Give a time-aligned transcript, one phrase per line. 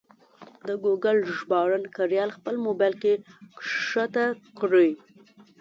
[0.67, 3.13] د ګوګل ژباړن کریال خپل مبایل کې
[3.57, 4.25] کښته
[4.59, 4.91] کړئ.